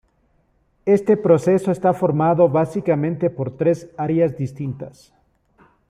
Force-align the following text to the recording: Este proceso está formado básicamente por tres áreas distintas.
Este 0.87 1.15
proceso 1.15 1.69
está 1.69 1.93
formado 1.93 2.49
básicamente 2.49 3.29
por 3.29 3.55
tres 3.55 3.91
áreas 3.99 4.35
distintas. 4.35 5.13